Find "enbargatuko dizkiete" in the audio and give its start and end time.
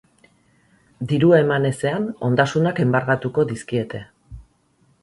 2.87-4.07